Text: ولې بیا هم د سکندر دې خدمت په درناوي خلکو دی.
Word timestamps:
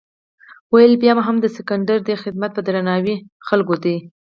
ولې 0.73 0.95
بیا 1.01 1.13
هم 1.27 1.37
د 1.41 1.45
سکندر 1.57 1.97
دې 2.07 2.15
خدمت 2.23 2.51
په 2.53 2.61
درناوي 2.67 3.15
خلکو 3.47 3.75
دی. 3.83 3.97